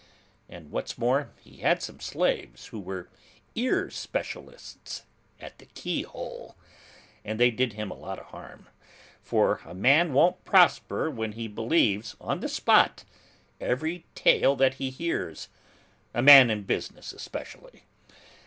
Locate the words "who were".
2.69-3.07